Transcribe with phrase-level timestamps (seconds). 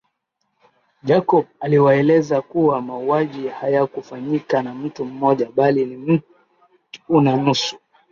[1.03, 6.23] Jacob aliwaeleza kuwa mauaji hayakufanyika na mtu mmoja bali ni mt
[7.09, 7.77] una nusu